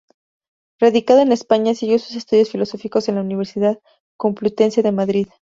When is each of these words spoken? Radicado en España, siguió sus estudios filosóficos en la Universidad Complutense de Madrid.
Radicado 0.79 1.19
en 1.19 1.31
España, 1.31 1.75
siguió 1.75 1.99
sus 1.99 2.15
estudios 2.15 2.49
filosóficos 2.49 3.07
en 3.07 3.13
la 3.13 3.21
Universidad 3.21 3.77
Complutense 4.17 4.81
de 4.81 4.91
Madrid. 4.91 5.27